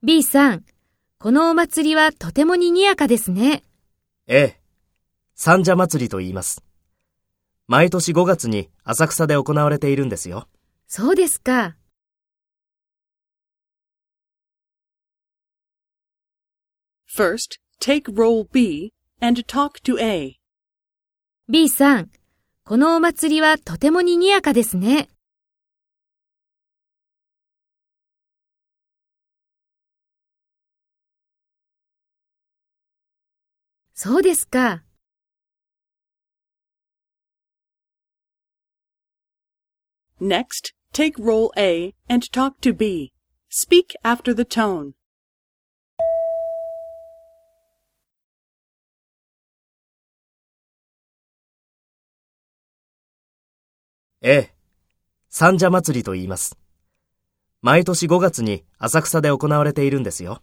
[0.00, 0.64] B さん、
[1.18, 3.64] このお祭りはとても賑やかですね。
[4.28, 4.60] ええ。
[5.34, 6.62] 三社祭りと言います。
[7.66, 10.46] 毎年5月に浅草で行われているんですよ。
[10.86, 11.76] そうですか。
[17.12, 20.36] First, take role B and talk to A.
[21.48, 22.10] B さん、
[22.64, 25.08] このお祭りはとても賑やかですね。
[34.00, 34.84] そうですか。
[40.20, 43.12] Next, take role A and talk to B.
[43.50, 44.92] Speak after the tone.
[54.22, 54.54] ええ。
[55.28, 56.56] 三社祭りと言います。
[57.62, 60.40] 毎年5月に浅草で行われているんですよ。